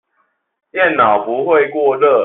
[0.71, 2.19] 電腦不會過熱